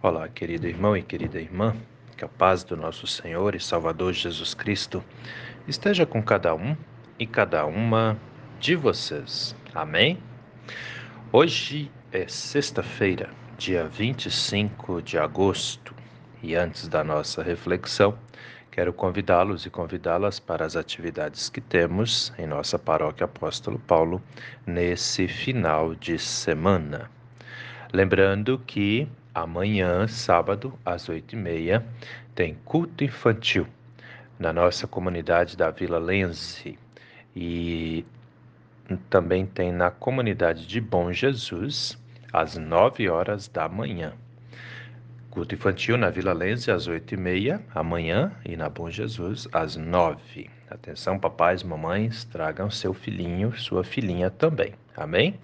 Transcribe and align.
Olá, 0.00 0.28
querido 0.28 0.68
irmão 0.68 0.96
e 0.96 1.02
querida 1.02 1.40
irmã, 1.40 1.74
que 2.16 2.24
a 2.24 2.28
paz 2.28 2.62
do 2.62 2.76
nosso 2.76 3.04
Senhor 3.04 3.56
e 3.56 3.60
Salvador 3.60 4.12
Jesus 4.12 4.54
Cristo 4.54 5.02
esteja 5.66 6.06
com 6.06 6.22
cada 6.22 6.54
um 6.54 6.76
e 7.18 7.26
cada 7.26 7.66
uma 7.66 8.16
de 8.60 8.76
vocês. 8.76 9.56
Amém? 9.74 10.22
Hoje 11.32 11.90
é 12.12 12.28
sexta-feira, 12.28 13.30
dia 13.58 13.88
25 13.88 15.02
de 15.02 15.18
agosto, 15.18 15.92
e 16.44 16.54
antes 16.54 16.86
da 16.86 17.02
nossa 17.02 17.42
reflexão, 17.42 18.16
quero 18.70 18.92
convidá-los 18.92 19.66
e 19.66 19.70
convidá-las 19.70 20.38
para 20.38 20.64
as 20.64 20.76
atividades 20.76 21.50
que 21.50 21.60
temos 21.60 22.32
em 22.38 22.46
nossa 22.46 22.78
paróquia 22.78 23.24
Apóstolo 23.24 23.80
Paulo 23.80 24.22
nesse 24.64 25.26
final 25.26 25.92
de 25.96 26.20
semana. 26.20 27.10
Lembrando 27.92 28.62
que 28.64 29.08
Amanhã, 29.40 30.08
sábado, 30.08 30.76
às 30.84 31.08
oito 31.08 31.36
e 31.36 31.38
meia, 31.38 31.86
tem 32.34 32.56
culto 32.64 33.04
infantil 33.04 33.68
na 34.36 34.52
nossa 34.52 34.84
comunidade 34.88 35.56
da 35.56 35.70
Vila 35.70 35.96
Lense 35.96 36.76
e 37.36 38.04
também 39.08 39.46
tem 39.46 39.70
na 39.70 39.92
comunidade 39.92 40.66
de 40.66 40.80
Bom 40.80 41.12
Jesus 41.12 41.96
às 42.32 42.56
nove 42.56 43.08
horas 43.08 43.46
da 43.46 43.68
manhã. 43.68 44.12
Culto 45.30 45.54
infantil 45.54 45.96
na 45.96 46.10
Vila 46.10 46.32
Lense 46.32 46.72
às 46.72 46.88
oito 46.88 47.14
e 47.14 47.16
meia 47.16 47.62
amanhã 47.72 48.32
e 48.44 48.56
na 48.56 48.68
Bom 48.68 48.90
Jesus 48.90 49.46
às 49.52 49.76
nove. 49.76 50.50
Atenção, 50.68 51.16
papais, 51.16 51.62
mamães, 51.62 52.24
tragam 52.24 52.68
seu 52.72 52.92
filhinho, 52.92 53.56
sua 53.56 53.84
filhinha 53.84 54.30
também. 54.30 54.74
Amém? 54.96 55.38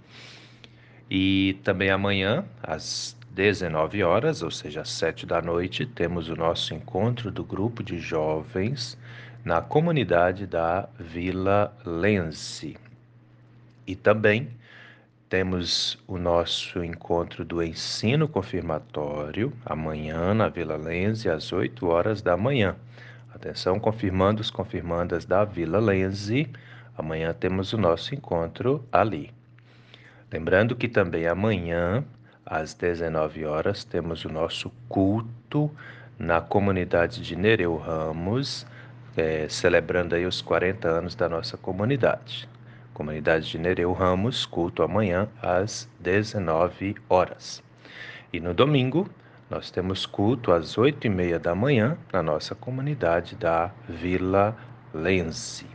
E 1.08 1.60
também 1.62 1.90
amanhã, 1.90 2.44
às 2.60 3.16
19 3.34 4.04
horas, 4.04 4.42
ou 4.42 4.50
seja, 4.50 4.82
às 4.82 4.90
7 4.90 5.26
da 5.26 5.42
noite, 5.42 5.84
temos 5.84 6.28
o 6.28 6.36
nosso 6.36 6.72
encontro 6.72 7.32
do 7.32 7.42
grupo 7.42 7.82
de 7.82 7.98
jovens 7.98 8.96
na 9.44 9.60
comunidade 9.60 10.46
da 10.46 10.88
Vila 10.96 11.76
Lense. 11.84 12.76
E 13.84 13.96
também 13.96 14.48
temos 15.28 15.98
o 16.06 16.16
nosso 16.16 16.84
encontro 16.84 17.44
do 17.44 17.60
ensino 17.60 18.28
confirmatório 18.28 19.52
amanhã 19.66 20.32
na 20.32 20.48
Vila 20.48 20.76
Lense 20.76 21.28
às 21.28 21.52
8 21.52 21.88
horas 21.88 22.22
da 22.22 22.36
manhã. 22.36 22.76
Atenção, 23.34 23.80
confirmandos, 23.80 24.48
confirmandas 24.48 25.24
da 25.24 25.44
Vila 25.44 25.80
Lense, 25.80 26.48
amanhã 26.96 27.32
temos 27.32 27.72
o 27.72 27.78
nosso 27.78 28.14
encontro 28.14 28.86
ali. 28.92 29.32
Lembrando 30.30 30.76
que 30.76 30.86
também 30.86 31.26
amanhã 31.26 32.04
às 32.46 32.74
19 32.74 33.44
horas, 33.44 33.84
temos 33.84 34.24
o 34.24 34.28
nosso 34.28 34.70
culto 34.88 35.70
na 36.18 36.40
comunidade 36.40 37.22
de 37.22 37.36
Nereu 37.36 37.76
Ramos, 37.76 38.66
é, 39.16 39.48
celebrando 39.48 40.14
aí 40.14 40.26
os 40.26 40.42
40 40.42 40.88
anos 40.88 41.14
da 41.14 41.28
nossa 41.28 41.56
comunidade. 41.56 42.48
Comunidade 42.92 43.50
de 43.50 43.58
Nereu 43.58 43.92
Ramos, 43.92 44.46
culto 44.46 44.82
amanhã 44.82 45.28
às 45.42 45.88
19 46.00 46.94
horas. 47.08 47.62
E 48.32 48.40
no 48.40 48.54
domingo, 48.54 49.08
nós 49.50 49.70
temos 49.70 50.06
culto 50.06 50.52
às 50.52 50.78
8 50.78 51.06
e 51.06 51.10
meia 51.10 51.38
da 51.38 51.54
manhã 51.54 51.96
na 52.12 52.22
nossa 52.22 52.54
comunidade 52.54 53.36
da 53.36 53.70
Vila 53.88 54.56
Lense. 54.92 55.73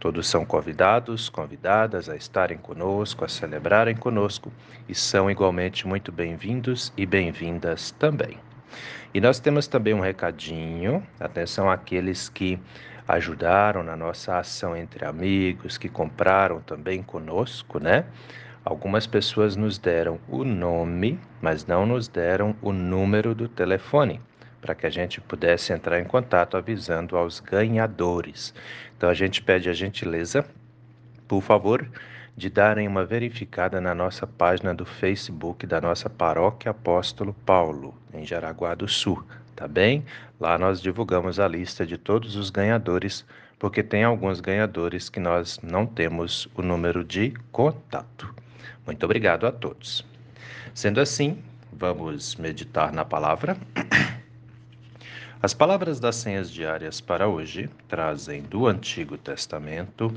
Todos 0.00 0.28
são 0.28 0.44
convidados, 0.44 1.28
convidadas 1.28 2.08
a 2.08 2.14
estarem 2.14 2.56
conosco, 2.56 3.24
a 3.24 3.28
celebrarem 3.28 3.96
conosco 3.96 4.52
e 4.88 4.94
são 4.94 5.28
igualmente 5.28 5.88
muito 5.88 6.12
bem-vindos 6.12 6.92
e 6.96 7.04
bem-vindas 7.04 7.90
também. 7.98 8.38
E 9.12 9.20
nós 9.20 9.40
temos 9.40 9.66
também 9.66 9.94
um 9.94 10.00
recadinho, 10.00 11.04
atenção 11.18 11.68
àqueles 11.68 12.28
que 12.28 12.60
ajudaram 13.08 13.82
na 13.82 13.96
nossa 13.96 14.38
ação 14.38 14.76
entre 14.76 15.04
amigos, 15.04 15.76
que 15.76 15.88
compraram 15.88 16.60
também 16.60 17.02
conosco, 17.02 17.80
né? 17.80 18.04
Algumas 18.64 19.04
pessoas 19.04 19.56
nos 19.56 19.78
deram 19.78 20.20
o 20.28 20.44
nome, 20.44 21.18
mas 21.42 21.66
não 21.66 21.84
nos 21.84 22.06
deram 22.06 22.54
o 22.62 22.72
número 22.72 23.34
do 23.34 23.48
telefone 23.48 24.20
para 24.60 24.74
que 24.74 24.86
a 24.86 24.90
gente 24.90 25.20
pudesse 25.20 25.72
entrar 25.72 26.00
em 26.00 26.04
contato 26.04 26.56
avisando 26.56 27.16
aos 27.16 27.40
ganhadores. 27.40 28.54
Então 28.96 29.08
a 29.08 29.14
gente 29.14 29.42
pede 29.42 29.68
a 29.70 29.72
gentileza, 29.72 30.44
por 31.26 31.42
favor, 31.42 31.88
de 32.36 32.48
darem 32.48 32.86
uma 32.86 33.04
verificada 33.04 33.80
na 33.80 33.94
nossa 33.94 34.26
página 34.26 34.72
do 34.72 34.84
Facebook 34.84 35.66
da 35.66 35.80
nossa 35.80 36.08
Paróquia 36.08 36.70
Apóstolo 36.70 37.34
Paulo, 37.44 37.96
em 38.14 38.24
Jaraguá 38.24 38.74
do 38.74 38.86
Sul, 38.86 39.24
tá 39.56 39.66
bem? 39.66 40.04
Lá 40.38 40.56
nós 40.56 40.80
divulgamos 40.80 41.40
a 41.40 41.48
lista 41.48 41.84
de 41.84 41.98
todos 41.98 42.36
os 42.36 42.48
ganhadores, 42.48 43.26
porque 43.58 43.82
tem 43.82 44.04
alguns 44.04 44.40
ganhadores 44.40 45.08
que 45.08 45.18
nós 45.18 45.58
não 45.64 45.84
temos 45.84 46.48
o 46.54 46.62
número 46.62 47.02
de 47.02 47.34
contato. 47.50 48.32
Muito 48.86 49.02
obrigado 49.04 49.44
a 49.44 49.50
todos. 49.50 50.06
Sendo 50.72 51.00
assim, 51.00 51.42
vamos 51.72 52.36
meditar 52.36 52.92
na 52.92 53.04
palavra. 53.04 53.56
As 55.40 55.54
palavras 55.54 56.00
das 56.00 56.16
senhas 56.16 56.50
diárias 56.50 57.00
para 57.00 57.28
hoje 57.28 57.70
trazem 57.86 58.42
do 58.42 58.66
Antigo 58.66 59.16
Testamento 59.16 60.12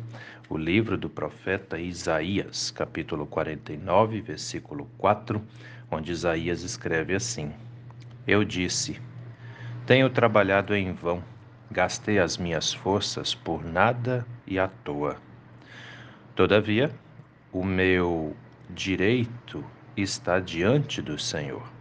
o 0.50 0.58
livro 0.58 0.98
do 0.98 1.08
profeta 1.08 1.78
Isaías, 1.78 2.72
capítulo 2.72 3.28
49, 3.28 4.20
versículo 4.20 4.90
4, 4.98 5.40
onde 5.92 6.12
Isaías 6.12 6.64
escreve 6.64 7.14
assim: 7.14 7.54
Eu 8.26 8.44
disse: 8.44 9.00
Tenho 9.86 10.10
trabalhado 10.10 10.74
em 10.74 10.92
vão, 10.92 11.24
gastei 11.70 12.18
as 12.18 12.36
minhas 12.36 12.74
forças 12.74 13.36
por 13.36 13.64
nada 13.64 14.26
e 14.48 14.58
à 14.58 14.68
toa. 14.68 15.18
Todavia, 16.36 16.90
o 17.54 17.64
meu 17.64 18.36
direito 18.72 19.64
está 19.96 20.40
diante 20.40 21.00
do 21.00 21.20
Senhor 21.20 21.81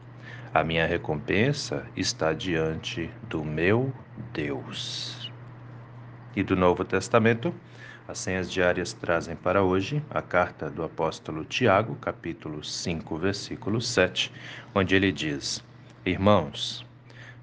a 0.53 0.65
minha 0.65 0.85
recompensa 0.85 1.87
está 1.97 2.33
diante 2.33 3.09
do 3.29 3.45
meu 3.45 3.93
Deus. 4.33 5.31
E 6.35 6.43
do 6.43 6.57
Novo 6.57 6.85
Testamento, 6.85 7.55
as 8.09 8.19
senhas 8.19 8.51
diárias 8.51 8.93
trazem 8.93 9.37
para 9.37 9.63
hoje 9.63 10.03
a 10.11 10.21
carta 10.21 10.69
do 10.69 10.83
apóstolo 10.83 11.45
Tiago, 11.45 11.95
capítulo 11.97 12.65
5, 12.65 13.17
versículo 13.17 13.81
7, 13.81 14.33
onde 14.75 14.97
ele 14.97 15.13
diz: 15.13 15.63
Irmãos, 16.05 16.85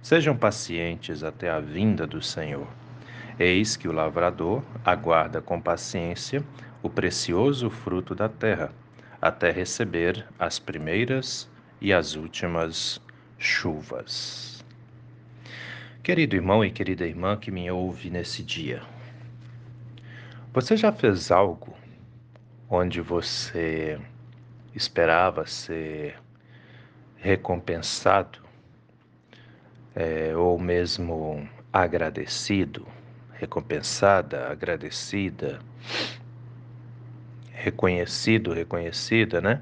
sejam 0.01 0.35
pacientes 0.35 1.23
até 1.23 1.49
a 1.49 1.61
vinda 1.61 2.05
do 2.05 2.21
Senhor. 2.21 2.67
Eis 3.39 3.77
que 3.77 3.87
o 3.87 3.93
lavrador 3.93 4.61
aguarda 4.83 5.41
com 5.41 5.61
paciência 5.61 6.43
o 6.83 6.89
precioso 6.89 7.69
fruto 7.69 8.13
da 8.13 8.27
terra, 8.27 8.71
até 9.21 9.49
receber 9.49 10.25
as 10.37 10.59
primeiras 10.59 11.49
e 11.81 11.93
as 11.93 12.15
últimas 12.15 13.01
chuvas. 13.37 14.63
Querido 16.01 16.35
irmão 16.35 16.63
e 16.63 16.71
querida 16.71 17.05
irmã 17.05 17.37
que 17.37 17.51
me 17.51 17.69
ouve 17.69 18.09
nesse 18.09 18.41
dia, 18.41 18.81
você 20.53 20.75
já 20.75 20.91
fez 20.91 21.31
algo 21.31 21.75
onde 22.69 23.01
você 23.01 23.99
esperava 24.73 25.45
ser 25.45 26.17
recompensado 27.17 28.39
é, 29.95 30.35
ou 30.35 30.59
mesmo 30.59 31.47
agradecido, 31.73 32.87
recompensada, 33.33 34.47
agradecida, 34.47 35.59
reconhecido, 37.51 38.53
reconhecida, 38.53 39.41
né? 39.41 39.61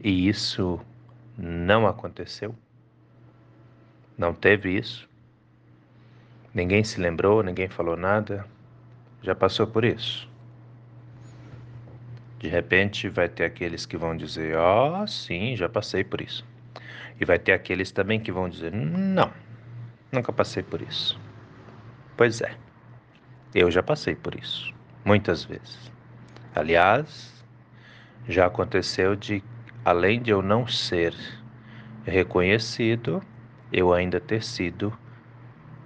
E 0.00 0.28
isso 0.28 0.80
não 1.36 1.86
aconteceu. 1.86 2.54
Não 4.16 4.32
teve 4.32 4.76
isso. 4.76 5.08
Ninguém 6.54 6.82
se 6.82 7.00
lembrou, 7.00 7.42
ninguém 7.42 7.68
falou 7.68 7.96
nada. 7.96 8.46
Já 9.22 9.34
passou 9.34 9.66
por 9.66 9.84
isso. 9.84 10.28
De 12.38 12.48
repente 12.48 13.08
vai 13.08 13.28
ter 13.28 13.44
aqueles 13.44 13.84
que 13.84 13.96
vão 13.96 14.16
dizer: 14.16 14.56
"Ah, 14.56 15.02
oh, 15.02 15.06
sim, 15.06 15.54
já 15.56 15.68
passei 15.68 16.02
por 16.02 16.20
isso". 16.20 16.44
E 17.20 17.24
vai 17.24 17.38
ter 17.38 17.52
aqueles 17.52 17.90
também 17.90 18.20
que 18.20 18.32
vão 18.32 18.48
dizer: 18.48 18.72
"Não, 18.72 19.30
nunca 20.10 20.32
passei 20.32 20.62
por 20.62 20.80
isso". 20.80 21.18
Pois 22.16 22.40
é. 22.40 22.56
Eu 23.54 23.70
já 23.70 23.82
passei 23.82 24.14
por 24.14 24.34
isso, 24.34 24.72
muitas 25.04 25.44
vezes. 25.44 25.90
Aliás, 26.54 27.44
já 28.28 28.46
aconteceu 28.46 29.14
de 29.16 29.42
além 29.86 30.20
de 30.20 30.32
eu 30.32 30.42
não 30.42 30.66
ser 30.66 31.14
reconhecido, 32.04 33.22
eu 33.72 33.94
ainda 33.94 34.18
ter 34.18 34.42
sido 34.42 34.92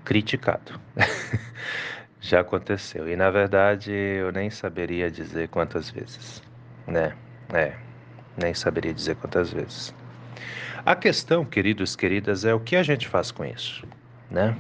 criticado. 0.03 0.81
Já 2.19 2.41
aconteceu. 2.41 3.07
E 3.07 3.15
na 3.15 3.29
verdade 3.29 3.93
eu 3.93 4.33
nem 4.33 4.49
saberia 4.49 5.11
dizer 5.11 5.49
quantas 5.49 5.91
vezes, 5.91 6.43
né? 6.87 7.15
É, 7.53 7.75
nem 8.39 8.55
saberia 8.55 8.95
dizer 8.95 9.17
quantas 9.17 9.53
vezes. 9.53 9.95
A 10.87 10.97
questão, 10.97 11.45
queridos, 11.45 11.95
queridas, 11.95 12.47
é 12.47 12.55
o 12.55 12.61
que 12.61 12.77
a 12.77 12.83
gente 12.83 13.07
faz 13.07 13.31
com 13.31 13.45
isso, 13.45 13.87
né? 14.31 14.57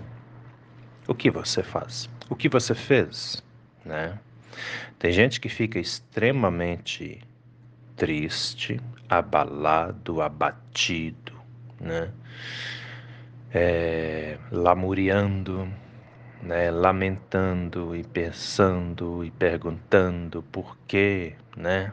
O 1.09 1.15
que 1.15 1.31
você 1.31 1.63
faz? 1.63 2.11
O 2.29 2.37
que 2.37 2.47
você 2.47 2.75
fez, 2.75 3.43
né? 3.87 4.19
Tem 4.99 5.11
gente 5.11 5.41
que 5.41 5.49
fica 5.49 5.79
extremamente 5.79 7.23
triste, 8.00 8.81
abalado, 9.06 10.23
abatido, 10.23 11.35
né? 11.79 12.11
É, 13.52 14.38
lamuriando, 14.50 15.69
né? 16.43 16.70
lamentando 16.70 17.94
e 17.94 18.02
pensando 18.02 19.23
e 19.23 19.31
perguntando 19.31 20.43
por 20.44 20.79
quê, 20.88 21.35
né? 21.55 21.93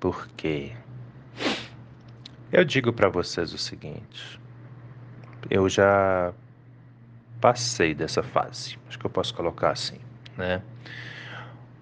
Por 0.00 0.26
quê? 0.36 0.72
Eu 2.50 2.64
digo 2.64 2.92
para 2.92 3.08
vocês 3.08 3.52
o 3.52 3.58
seguinte: 3.58 4.40
eu 5.48 5.68
já 5.68 6.34
passei 7.40 7.94
dessa 7.94 8.20
fase, 8.20 8.76
acho 8.88 8.98
que 8.98 9.06
eu 9.06 9.10
posso 9.10 9.32
colocar 9.32 9.70
assim, 9.70 10.00
né? 10.36 10.60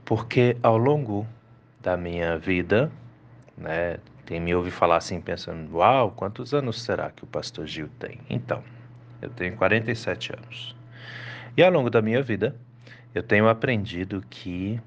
Porque 0.05 0.55
ao 0.63 0.77
longo 0.77 1.27
da 1.81 1.97
minha 1.97 2.37
vida, 2.37 2.93
né, 3.59 3.99
tem 4.25 4.41
me 4.41 4.55
ouvido 4.55 4.75
falar 4.75 4.97
assim 4.97 5.21
pensando, 5.21 5.77
uau, 5.77 6.11
quantos 6.13 6.53
anos 6.55 6.83
será 6.83 7.11
que 7.11 7.25
o 7.25 7.27
pastor 7.27 7.67
Gil 7.67 7.89
tem? 7.99 8.19
Então, 8.29 8.63
eu 9.21 9.31
tenho 9.31 9.57
47 9.57 10.35
anos. 10.35 10.77
E 11.57 11.63
ao 11.63 11.73
longo 11.73 11.91
da 11.91 12.01
minha 12.01 12.23
vida, 12.23 12.55
eu 13.15 13.23
tenho 13.23 13.49
aprendido 13.49 14.23
que 14.29 14.81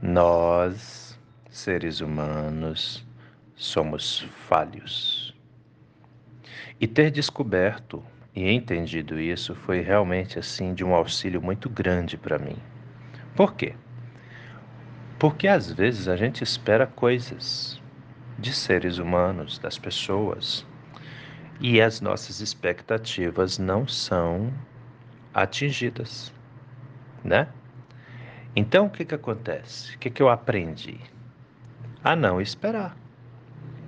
nós, 0.00 1.18
seres 1.50 2.00
humanos, 2.00 3.06
somos 3.54 4.26
falhos. 4.48 5.34
E 6.80 6.86
ter 6.86 7.10
descoberto 7.10 8.02
e 8.34 8.50
entendido 8.50 9.20
isso 9.20 9.54
foi 9.54 9.80
realmente 9.80 10.38
assim 10.38 10.72
de 10.72 10.84
um 10.84 10.94
auxílio 10.94 11.42
muito 11.42 11.68
grande 11.68 12.16
para 12.16 12.38
mim. 12.38 12.56
Por 13.36 13.54
quê? 13.54 13.74
Porque 15.18 15.46
às 15.46 15.70
vezes 15.72 16.08
a 16.08 16.16
gente 16.16 16.42
espera 16.42 16.86
coisas 16.86 17.80
de 18.38 18.52
seres 18.52 18.98
humanos, 18.98 19.58
das 19.58 19.78
pessoas, 19.78 20.66
e 21.60 21.80
as 21.80 22.00
nossas 22.00 22.40
expectativas 22.40 23.58
não 23.58 23.86
são 23.86 24.52
atingidas, 25.34 26.32
né? 27.24 27.48
Então 28.54 28.86
o 28.86 28.90
que 28.90 29.04
que 29.04 29.14
acontece? 29.14 29.94
O 29.96 29.98
que 29.98 30.10
que 30.10 30.22
eu 30.22 30.28
aprendi? 30.28 31.00
A 32.02 32.14
não 32.14 32.40
esperar 32.40 32.96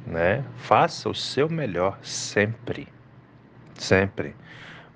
né? 0.07 0.45
Faça 0.57 1.09
o 1.09 1.15
seu 1.15 1.49
melhor 1.49 1.99
sempre, 2.03 2.89
sempre, 3.75 4.35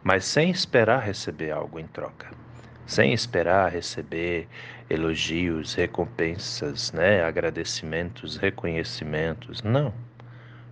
mas 0.02 0.24
sem 0.24 0.50
esperar 0.50 1.00
receber 1.00 1.50
algo 1.50 1.78
em 1.78 1.86
troca, 1.86 2.30
sem 2.86 3.12
esperar 3.12 3.70
receber 3.70 4.48
elogios, 4.88 5.74
recompensas, 5.74 6.92
né? 6.92 7.22
Agradecimentos, 7.22 8.36
reconhecimentos, 8.36 9.62
não. 9.62 9.92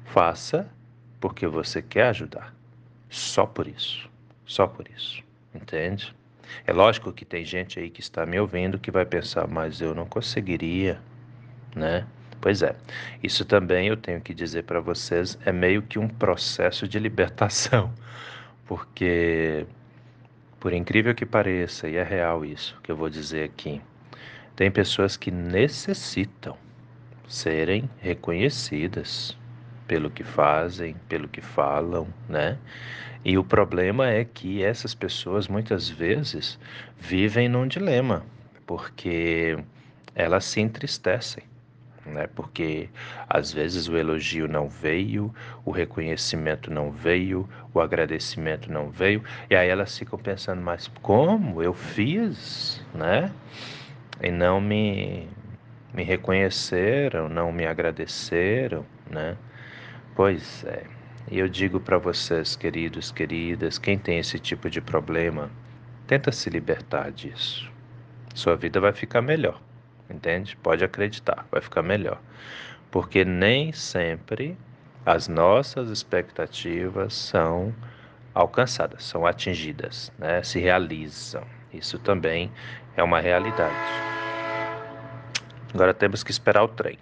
Faça 0.05 0.69
porque 1.21 1.47
você 1.47 1.81
quer 1.81 2.09
ajudar, 2.09 2.55
só 3.09 3.47
por 3.47 3.69
isso, 3.69 4.11
só 4.45 4.67
por 4.67 4.89
isso, 4.89 5.23
entende? 5.55 6.15
É 6.67 6.73
lógico 6.73 7.13
que 7.13 7.25
tem 7.25 7.45
gente 7.45 7.79
aí 7.79 7.89
que 7.89 8.01
está 8.01 8.27
me 8.27 8.39
ouvindo 8.39 8.79
que 8.79 8.91
vai 8.91 9.07
pensar, 9.07 9.47
mas 9.47 9.81
eu 9.81 9.95
não 9.95 10.05
conseguiria, 10.05 11.01
né? 11.75 12.07
Pois 12.41 12.61
é, 12.61 12.75
isso 13.23 13.45
também 13.45 13.87
eu 13.87 13.97
tenho 13.97 14.21
que 14.21 14.35
dizer 14.35 14.65
para 14.65 14.81
vocês, 14.81 15.39
é 15.47 15.53
meio 15.53 15.81
que 15.81 15.99
um 15.99 16.09
processo 16.09 16.89
de 16.89 16.99
libertação, 16.99 17.93
porque, 18.67 19.65
por 20.59 20.73
incrível 20.73 21.15
que 21.15 21.25
pareça, 21.25 21.89
e 21.89 21.95
é 21.95 22.03
real 22.03 22.45
isso 22.45 22.77
que 22.83 22.91
eu 22.91 22.97
vou 22.97 23.09
dizer 23.09 23.45
aqui, 23.45 23.81
tem 24.57 24.71
pessoas 24.71 25.17
que 25.17 25.31
necessitam 25.31 26.57
serem 27.27 27.89
reconhecidas 27.99 29.37
pelo 29.87 30.11
que 30.11 30.23
fazem, 30.23 30.95
pelo 31.09 31.29
que 31.29 31.41
falam, 31.41 32.07
né? 32.29 32.59
E 33.25 33.39
o 33.39 33.45
problema 33.45 34.09
é 34.09 34.25
que 34.25 34.63
essas 34.63 34.95
pessoas 34.95 35.49
muitas 35.49 35.89
vezes 35.89 36.59
vivem 36.99 37.49
num 37.49 37.67
dilema, 37.67 38.25
porque 38.67 39.57
elas 40.15 40.45
se 40.45 40.61
entristecem 40.61 41.45
né? 42.07 42.27
Porque 42.35 42.89
às 43.29 43.53
vezes 43.53 43.89
o 43.89 43.97
elogio 43.97 44.49
não 44.49 44.69
veio, 44.69 45.35
o 45.65 45.71
reconhecimento 45.71 46.71
não 46.71 46.91
veio, 46.91 47.49
o 47.73 47.81
agradecimento 47.81 48.71
não 48.71 48.91
veio, 48.91 49.23
e 49.49 49.57
aí 49.57 49.69
elas 49.69 49.97
ficam 49.97 50.19
pensando, 50.19 50.61
mas 50.61 50.89
como 51.01 51.63
eu 51.63 51.73
fiz, 51.73 52.85
né? 52.95 53.31
E 54.21 54.31
não 54.31 54.61
me 54.61 55.29
me 55.95 56.03
reconheceram, 56.03 57.29
não 57.29 57.53
me 57.53 57.67
agradeceram, 57.67 58.87
né? 59.11 59.37
Pois 60.15 60.65
é. 60.65 60.85
E 61.31 61.39
eu 61.39 61.49
digo 61.49 61.79
para 61.79 61.99
vocês, 61.99 62.57
queridos, 62.57 63.13
queridas, 63.13 63.79
quem 63.79 63.99
tem 63.99 64.19
esse 64.19 64.39
tipo 64.39 64.71
de 64.71 64.81
problema, 64.81 65.51
tenta 66.07 66.33
se 66.33 66.49
libertar 66.49 67.13
disso. 67.13 67.71
Sua 68.35 68.57
vida 68.57 68.81
vai 68.81 68.93
ficar 68.93 69.21
melhor 69.21 69.61
entende? 70.13 70.57
Pode 70.57 70.85
acreditar, 70.85 71.47
vai 71.51 71.61
ficar 71.61 71.83
melhor. 71.83 72.21
Porque 72.91 73.25
nem 73.25 73.73
sempre 73.73 74.57
as 75.05 75.27
nossas 75.27 75.89
expectativas 75.89 77.15
são 77.15 77.75
alcançadas, 78.35 79.05
são 79.05 79.27
atingidas, 79.27 80.13
né? 80.19 80.43
se 80.43 80.61
realizam. 80.61 81.45
Isso 81.73 81.99
também 81.99 82.51
é 82.97 83.03
uma 83.03 83.21
realidade. 83.21 83.75
Agora 85.75 85.95
temos 85.95 86.23
que 86.23 86.31
esperar 86.31 86.63
o 86.63 86.69
trem. 86.69 86.99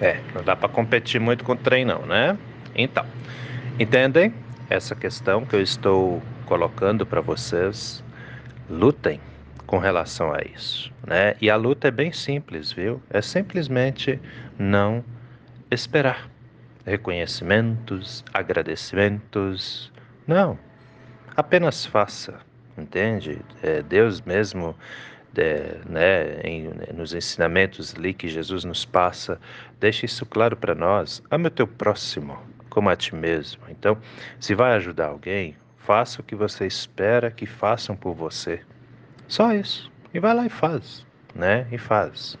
É, 0.00 0.20
não 0.34 0.42
dá 0.42 0.54
para 0.54 0.68
competir 0.68 1.18
muito 1.18 1.42
com 1.42 1.52
o 1.52 1.56
trem 1.56 1.84
não, 1.84 2.04
né? 2.04 2.36
Então, 2.74 3.06
entendem 3.80 4.34
essa 4.68 4.94
questão 4.94 5.46
que 5.46 5.56
eu 5.56 5.62
estou 5.62 6.22
colocando 6.44 7.06
para 7.06 7.22
vocês? 7.22 8.04
Lutem 8.68 9.20
com 9.66 9.78
relação 9.78 10.32
a 10.32 10.38
isso, 10.42 10.92
né? 11.06 11.34
E 11.40 11.50
a 11.50 11.56
luta 11.56 11.88
é 11.88 11.90
bem 11.90 12.12
simples, 12.12 12.72
viu? 12.72 13.02
É 13.10 13.20
simplesmente 13.20 14.20
não 14.58 15.04
esperar 15.70 16.30
reconhecimentos, 16.84 18.24
agradecimentos, 18.32 19.92
não. 20.26 20.58
Apenas 21.36 21.84
faça, 21.84 22.38
entende? 22.78 23.40
É, 23.62 23.82
Deus 23.82 24.20
mesmo 24.20 24.74
é, 25.36 25.78
né, 25.88 26.40
em, 26.42 26.70
nos 26.94 27.12
ensinamentos 27.12 27.94
ali 27.96 28.14
que 28.14 28.28
Jesus 28.28 28.64
nos 28.64 28.84
passa, 28.84 29.38
deixa 29.78 30.06
isso 30.06 30.24
claro 30.24 30.56
para 30.56 30.74
nós. 30.74 31.22
Ame 31.30 31.48
o 31.48 31.50
teu 31.50 31.66
próximo 31.66 32.38
como 32.70 32.88
a 32.88 32.96
ti 32.96 33.14
mesmo. 33.14 33.62
Então, 33.68 33.98
se 34.38 34.54
vai 34.54 34.74
ajudar 34.74 35.06
alguém, 35.06 35.56
faça 35.78 36.20
o 36.20 36.24
que 36.24 36.34
você 36.34 36.66
espera 36.66 37.30
que 37.30 37.46
façam 37.46 37.96
por 37.96 38.14
você. 38.14 38.60
Só 39.28 39.52
isso. 39.52 39.90
E 40.12 40.20
vai 40.20 40.34
lá 40.34 40.46
e 40.46 40.50
faz, 40.50 41.04
né? 41.34 41.66
E 41.70 41.78
faz. 41.78 42.38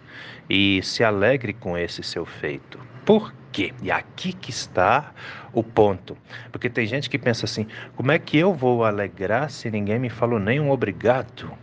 E 0.48 0.80
se 0.82 1.04
alegre 1.04 1.52
com 1.52 1.76
esse 1.76 2.02
seu 2.02 2.24
feito. 2.24 2.78
Por 3.04 3.32
quê? 3.52 3.72
E 3.82 3.90
aqui 3.90 4.32
que 4.32 4.50
está 4.50 5.12
o 5.52 5.62
ponto. 5.62 6.16
Porque 6.50 6.70
tem 6.70 6.86
gente 6.86 7.10
que 7.10 7.18
pensa 7.18 7.44
assim: 7.44 7.66
como 7.94 8.12
é 8.12 8.18
que 8.18 8.38
eu 8.38 8.54
vou 8.54 8.84
alegrar 8.84 9.50
se 9.50 9.70
ninguém 9.70 9.98
me 9.98 10.10
falou 10.10 10.38
nem 10.38 10.60
um 10.60 10.70
obrigado? 10.70 11.56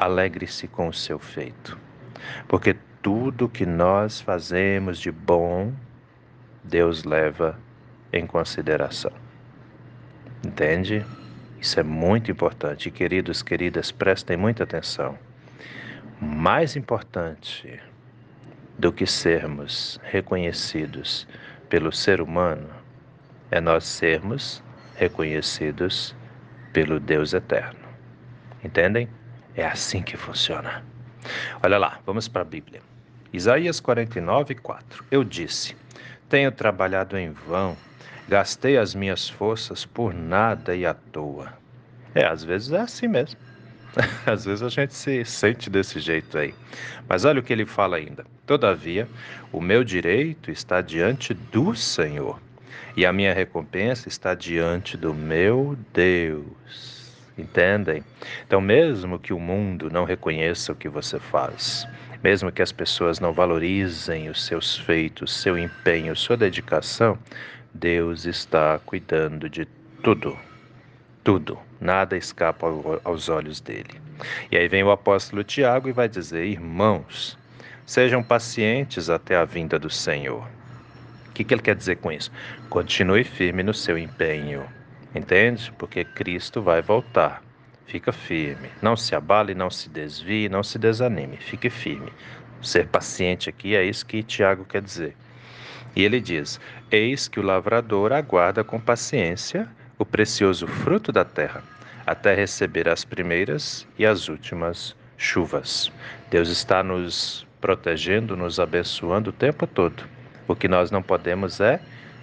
alegre-se 0.00 0.66
com 0.66 0.88
o 0.88 0.92
seu 0.94 1.18
feito. 1.18 1.78
Porque 2.48 2.74
tudo 3.02 3.48
que 3.48 3.66
nós 3.66 4.20
fazemos 4.20 4.98
de 4.98 5.12
bom, 5.12 5.72
Deus 6.64 7.04
leva 7.04 7.58
em 8.12 8.26
consideração. 8.26 9.12
Entende? 10.44 11.04
Isso 11.60 11.78
é 11.78 11.82
muito 11.82 12.30
importante. 12.30 12.90
queridos, 12.90 13.42
queridas, 13.42 13.92
prestem 13.92 14.36
muita 14.36 14.64
atenção. 14.64 15.18
Mais 16.20 16.74
importante 16.74 17.78
do 18.78 18.90
que 18.90 19.06
sermos 19.06 20.00
reconhecidos 20.02 21.28
pelo 21.68 21.92
ser 21.92 22.20
humano 22.20 22.68
é 23.50 23.60
nós 23.60 23.84
sermos 23.84 24.62
reconhecidos 24.96 26.16
pelo 26.72 26.98
Deus 26.98 27.34
eterno. 27.34 27.80
Entendem? 28.64 29.08
É 29.54 29.66
assim 29.66 30.02
que 30.02 30.16
funciona. 30.16 30.82
Olha 31.62 31.76
lá, 31.76 32.00
vamos 32.06 32.26
para 32.26 32.42
a 32.42 32.44
Bíblia. 32.44 32.80
Isaías 33.32 33.80
49, 33.80 34.54
4. 34.54 35.04
Eu 35.10 35.22
disse: 35.22 35.76
Tenho 36.28 36.50
trabalhado 36.50 37.18
em 37.18 37.30
vão, 37.30 37.76
gastei 38.30 38.78
as 38.78 38.94
minhas 38.94 39.28
forças 39.28 39.84
por 39.84 40.14
nada 40.14 40.76
e 40.76 40.86
à 40.86 40.94
toa. 40.94 41.52
É, 42.14 42.24
às 42.24 42.44
vezes 42.44 42.70
é 42.70 42.78
assim 42.78 43.08
mesmo. 43.08 43.38
Às 44.24 44.44
vezes 44.44 44.62
a 44.62 44.68
gente 44.68 44.94
se 44.94 45.24
sente 45.24 45.68
desse 45.68 45.98
jeito 45.98 46.38
aí. 46.38 46.54
Mas 47.08 47.24
olha 47.24 47.40
o 47.40 47.42
que 47.42 47.52
ele 47.52 47.66
fala 47.66 47.96
ainda. 47.96 48.24
Todavia, 48.46 49.08
o 49.50 49.60
meu 49.60 49.82
direito 49.82 50.48
está 50.48 50.80
diante 50.80 51.34
do 51.34 51.74
Senhor, 51.74 52.40
e 52.96 53.04
a 53.04 53.12
minha 53.12 53.34
recompensa 53.34 54.06
está 54.08 54.32
diante 54.32 54.96
do 54.96 55.12
meu 55.12 55.76
Deus. 55.92 57.12
Entendem? 57.36 58.04
Então, 58.46 58.60
mesmo 58.60 59.18
que 59.18 59.32
o 59.32 59.40
mundo 59.40 59.90
não 59.90 60.04
reconheça 60.04 60.70
o 60.70 60.76
que 60.76 60.88
você 60.88 61.18
faz, 61.18 61.84
mesmo 62.22 62.52
que 62.52 62.62
as 62.62 62.70
pessoas 62.70 63.18
não 63.18 63.32
valorizem 63.32 64.28
os 64.28 64.46
seus 64.46 64.78
feitos, 64.78 65.34
seu 65.34 65.58
empenho, 65.58 66.14
sua 66.14 66.36
dedicação, 66.36 67.18
Deus 67.72 68.24
está 68.24 68.80
cuidando 68.84 69.48
de 69.48 69.64
tudo. 70.02 70.36
Tudo, 71.22 71.58
nada 71.80 72.16
escapa 72.16 72.66
aos 73.04 73.28
olhos 73.28 73.60
dele. 73.60 74.00
E 74.50 74.56
aí 74.56 74.66
vem 74.68 74.82
o 74.82 74.90
apóstolo 74.90 75.44
Tiago 75.44 75.88
e 75.88 75.92
vai 75.92 76.08
dizer: 76.08 76.44
Irmãos, 76.44 77.38
sejam 77.86 78.22
pacientes 78.22 79.08
até 79.08 79.36
a 79.36 79.44
vinda 79.44 79.78
do 79.78 79.88
Senhor. 79.88 80.48
O 81.28 81.32
que, 81.32 81.44
que 81.44 81.54
ele 81.54 81.62
quer 81.62 81.76
dizer 81.76 81.96
com 81.96 82.10
isso? 82.10 82.32
Continue 82.68 83.22
firme 83.22 83.62
no 83.62 83.72
seu 83.72 83.96
empenho, 83.96 84.64
entende? 85.14 85.72
Porque 85.78 86.04
Cristo 86.04 86.60
vai 86.60 86.82
voltar. 86.82 87.42
Fica 87.86 88.12
firme, 88.12 88.70
não 88.80 88.96
se 88.96 89.14
abale, 89.14 89.54
não 89.54 89.70
se 89.70 89.88
desvie, 89.88 90.48
não 90.48 90.62
se 90.62 90.78
desanime, 90.78 91.36
fique 91.36 91.70
firme. 91.70 92.12
Ser 92.62 92.86
paciente 92.88 93.48
aqui 93.48 93.74
é 93.74 93.84
isso 93.84 94.06
que 94.06 94.22
Tiago 94.22 94.64
quer 94.64 94.82
dizer. 94.82 95.16
E 95.94 96.04
ele 96.04 96.20
diz: 96.20 96.60
Eis 96.90 97.28
que 97.28 97.40
o 97.40 97.42
lavrador 97.42 98.12
aguarda 98.12 98.62
com 98.62 98.80
paciência 98.80 99.68
o 99.98 100.04
precioso 100.04 100.66
fruto 100.66 101.12
da 101.12 101.24
terra, 101.24 101.62
até 102.06 102.34
receber 102.34 102.88
as 102.88 103.04
primeiras 103.04 103.86
e 103.98 104.06
as 104.06 104.28
últimas 104.28 104.96
chuvas. 105.18 105.92
Deus 106.30 106.48
está 106.48 106.82
nos 106.82 107.46
protegendo, 107.60 108.36
nos 108.36 108.58
abençoando 108.58 109.30
o 109.30 109.32
tempo 109.32 109.66
todo. 109.66 110.02
O 110.48 110.56
que 110.56 110.66
nós 110.66 110.90
não 110.90 111.02
podemos 111.02 111.60
é 111.60 111.80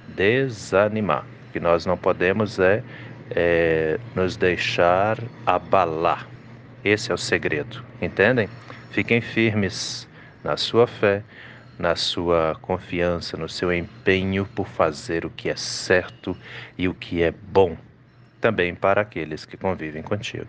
desanimar. 0.08 1.24
O 1.50 1.54
que 1.54 1.60
nós 1.60 1.86
não 1.86 1.96
podemos 1.96 2.60
é, 2.60 2.84
é 3.30 4.00
nos 4.16 4.36
deixar 4.36 5.20
abalar. 5.46 6.28
Esse 6.84 7.12
é 7.12 7.14
o 7.14 7.18
segredo, 7.18 7.84
entendem? 8.02 8.50
Fiquem 8.92 9.22
firmes 9.22 10.08
na 10.44 10.58
sua 10.58 10.88
fé, 10.88 11.22
na 11.78 11.96
sua 11.96 12.58
confiança, 12.62 13.38
no 13.38 13.48
seu 13.48 13.72
empenho 13.72 14.46
por 14.46 14.68
fazer 14.68 15.26
o 15.26 15.30
que 15.30 15.50
é 15.50 15.56
certo 15.56 16.36
e 16.78 16.88
o 16.88 16.94
que 16.94 17.22
é 17.22 17.32
bom, 17.32 17.78
também 18.42 18.74
para 18.74 19.02
aqueles 19.02 19.46
que 19.46 19.58
convivem 19.58 20.02
contigo. 20.02 20.48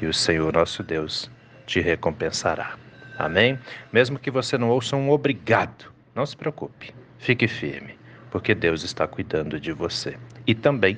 E 0.00 0.06
o 0.06 0.14
Senhor 0.14 0.52
nosso 0.52 0.82
Deus 0.82 1.30
te 1.66 1.80
recompensará. 1.80 2.76
Amém? 3.18 3.58
Mesmo 3.92 4.18
que 4.18 4.30
você 4.30 4.56
não 4.58 4.70
ouça 4.70 4.96
um 4.96 5.10
obrigado, 5.10 5.92
não 6.14 6.26
se 6.26 6.36
preocupe, 6.36 6.92
fique 7.18 7.46
firme, 7.46 7.98
porque 8.30 8.54
Deus 8.54 8.82
está 8.82 9.06
cuidando 9.06 9.60
de 9.60 9.72
você 9.72 10.16
e 10.46 10.54
também 10.54 10.96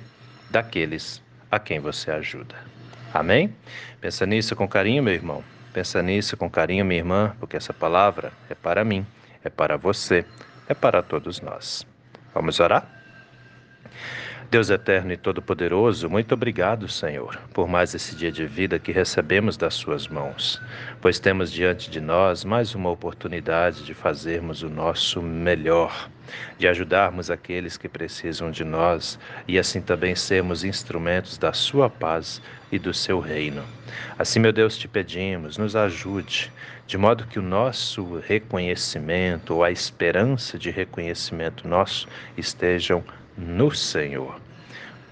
daqueles 0.50 1.23
a 1.50 1.59
quem 1.59 1.80
você 1.80 2.11
ajuda. 2.11 2.54
Amém? 3.12 3.54
Pensa 4.00 4.25
nisso 4.25 4.56
com 4.56 4.66
carinho, 4.66 5.02
meu 5.02 5.12
irmão. 5.12 5.44
Pensa 5.75 6.02
nisso 6.02 6.37
com 6.37 6.49
carinho, 6.49 6.85
minha 6.85 7.00
irmã, 7.00 7.35
porque 7.38 7.56
essa 7.56 7.73
palavra 7.73 8.32
é 8.49 8.54
para 8.54 8.85
mim 8.85 9.04
é 9.44 9.50
para 9.50 9.76
você, 9.76 10.25
é 10.68 10.75
para 10.75 11.02
todos 11.02 11.40
nós. 11.40 11.87
Vamos 12.34 12.61
orar? 12.61 12.87
Deus 14.52 14.68
eterno 14.68 15.14
e 15.14 15.16
todo-poderoso, 15.16 16.11
muito 16.11 16.35
obrigado, 16.35 16.87
Senhor, 16.87 17.40
por 17.54 17.66
mais 17.66 17.94
esse 17.94 18.14
dia 18.14 18.30
de 18.30 18.44
vida 18.44 18.78
que 18.78 18.92
recebemos 18.92 19.56
das 19.56 19.73
Suas 19.73 20.06
mãos, 20.06 20.61
pois 21.00 21.18
temos 21.18 21.50
diante 21.50 21.90
de 21.90 22.02
nós 22.02 22.44
mais 22.44 22.75
uma 22.75 22.90
oportunidade 22.90 23.82
de 23.82 23.94
fazermos 23.94 24.62
o 24.62 24.68
nosso 24.68 25.23
melhor, 25.23 26.06
de 26.59 26.68
ajudarmos 26.68 27.30
aqueles 27.30 27.78
que 27.78 27.88
precisam 27.88 28.50
de 28.50 28.62
nós 28.62 29.18
e 29.49 29.59
assim 29.59 29.80
também 29.80 30.14
sermos 30.14 30.64
instrumentos 30.64 31.38
da 31.38 31.54
Sua 31.54 31.88
paz 31.88 32.42
e 32.71 32.78
do 32.78 32.92
Seu 32.92 33.21
reino. 33.21 33.64
Assim, 34.18 34.38
meu 34.38 34.52
Deus, 34.52 34.76
te 34.76 34.87
pedimos, 34.87 35.56
nos 35.56 35.75
ajude, 35.75 36.52
de 36.87 36.99
modo 36.99 37.26
que 37.26 37.38
o 37.38 37.42
nosso 37.42 38.18
reconhecimento 38.18 39.54
ou 39.54 39.64
a 39.64 39.71
esperança 39.71 40.59
de 40.59 40.71
reconhecimento 40.71 41.66
nosso 41.66 42.06
estejam 42.37 43.02
no 43.36 43.70
Senhor. 43.74 44.40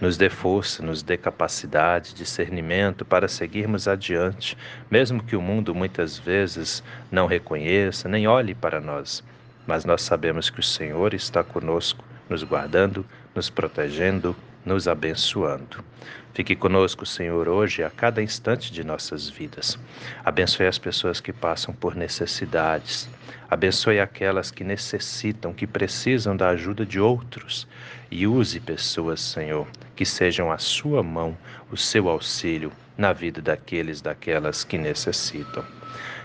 Nos 0.00 0.16
dê 0.16 0.30
força, 0.30 0.82
nos 0.82 1.02
dê 1.02 1.16
capacidade, 1.16 2.14
discernimento 2.14 3.04
para 3.04 3.28
seguirmos 3.28 3.86
adiante, 3.86 4.56
mesmo 4.90 5.22
que 5.22 5.36
o 5.36 5.42
mundo 5.42 5.74
muitas 5.74 6.18
vezes 6.18 6.82
não 7.12 7.26
reconheça 7.26 8.08
nem 8.08 8.26
olhe 8.26 8.54
para 8.54 8.80
nós. 8.80 9.22
Mas 9.66 9.84
nós 9.84 10.00
sabemos 10.02 10.48
que 10.48 10.60
o 10.60 10.62
Senhor 10.62 11.12
está 11.12 11.44
conosco, 11.44 12.02
nos 12.30 12.42
guardando, 12.42 13.04
nos 13.34 13.50
protegendo, 13.50 14.34
nos 14.64 14.86
abençoando. 14.88 15.84
Fique 16.32 16.54
conosco, 16.54 17.04
Senhor, 17.04 17.48
hoje 17.48 17.82
a 17.82 17.90
cada 17.90 18.22
instante 18.22 18.72
de 18.72 18.84
nossas 18.84 19.28
vidas. 19.28 19.78
Abençoe 20.24 20.66
as 20.66 20.78
pessoas 20.78 21.20
que 21.20 21.32
passam 21.32 21.74
por 21.74 21.96
necessidades. 21.96 23.08
Abençoe 23.50 23.98
aquelas 23.98 24.50
que 24.50 24.62
necessitam, 24.62 25.52
que 25.52 25.66
precisam 25.66 26.36
da 26.36 26.50
ajuda 26.50 26.86
de 26.86 27.00
outros. 27.00 27.66
E 28.10 28.26
use 28.26 28.60
pessoas, 28.60 29.20
Senhor, 29.20 29.66
que 29.96 30.04
sejam 30.04 30.52
a 30.52 30.58
sua 30.58 31.02
mão, 31.02 31.36
o 31.70 31.76
seu 31.76 32.08
auxílio 32.08 32.72
na 32.96 33.12
vida 33.12 33.42
daqueles, 33.42 34.00
daquelas 34.00 34.62
que 34.62 34.78
necessitam. 34.78 35.64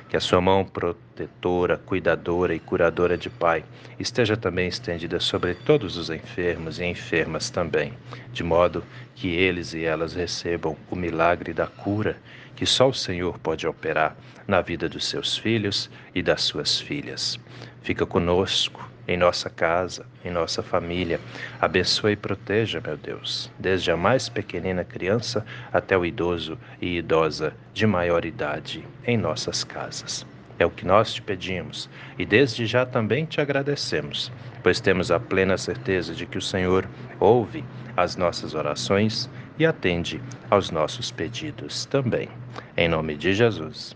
Que 0.08 0.16
a 0.16 0.20
sua 0.20 0.40
mão 0.40 0.64
protetora, 0.64 1.78
cuidadora 1.78 2.54
e 2.54 2.60
curadora 2.60 3.18
de 3.18 3.30
Pai 3.30 3.66
esteja 4.00 4.38
também 4.38 4.68
estendida 4.68 5.20
sobre 5.20 5.56
todos 5.56 5.98
os 5.98 6.10
enfermos 6.10 6.80
e 6.80 6.86
enfermas 6.86 7.50
também, 7.50 7.94
de 8.32 8.44
modo 8.44 8.84
que 9.16 9.30
eles 9.30 9.74
e 9.74 9.84
elas 9.84 10.14
recebam 10.14 10.78
o 10.90 10.96
milagre 10.96 11.54
da 11.54 11.68
cura 11.68 12.18
que 12.56 12.66
só 12.66 12.88
o 12.88 12.94
Senhor 12.94 13.38
pode 13.40 13.68
operar 13.68 14.16
na 14.48 14.62
vida 14.62 14.88
dos 14.88 15.06
seus 15.06 15.38
filhos 15.38 15.90
e 16.14 16.22
das 16.22 16.44
suas 16.44 16.80
filhas. 16.80 17.38
Fica 17.82 18.06
conosco 18.06 18.90
em 19.08 19.18
nossa 19.18 19.50
casa, 19.50 20.06
em 20.24 20.32
nossa 20.32 20.64
família. 20.64 21.20
Abençoe 21.62 22.14
e 22.14 22.16
proteja, 22.16 22.82
meu 22.86 22.98
Deus, 22.98 23.52
desde 23.60 23.92
a 23.92 23.98
mais 23.98 24.30
pequenina 24.30 24.84
criança 24.84 25.46
até 25.72 25.98
o 25.98 26.06
idoso 26.06 26.58
e 26.82 26.98
idosa 26.98 27.54
de 27.74 27.86
maior 27.86 28.26
idade 28.26 28.86
em 29.06 29.18
nossas 29.18 29.64
casas. 29.64 30.26
É 30.58 30.66
o 30.66 30.72
que 30.72 30.86
nós 30.86 31.14
te 31.14 31.22
pedimos 31.22 31.90
e 32.18 32.26
desde 32.26 32.66
já 32.66 32.86
também 32.86 33.26
te 33.26 33.42
agradecemos, 33.42 34.32
pois 34.64 34.80
temos 34.80 35.12
a 35.12 35.20
plena 35.20 35.58
certeza 35.58 36.14
de 36.14 36.26
que 36.26 36.38
o 36.38 36.42
Senhor 36.42 36.88
ouve 37.20 37.64
as 37.98 38.16
nossas 38.16 38.56
orações 38.56 39.30
e 39.60 39.66
atende 39.66 40.22
aos 40.50 40.72
nossos 40.72 41.12
pedidos 41.12 41.86
também. 41.86 42.30
Em 42.78 42.88
nome 42.88 43.16
de 43.16 43.34
Jesus. 43.34 43.96